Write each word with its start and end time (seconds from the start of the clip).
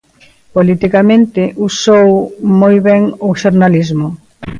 Politicamente 0.57 1.41
usou 1.67 2.09
moi 2.61 2.75
ben 2.87 3.03
o 3.27 3.29
xornalismo. 3.41 4.07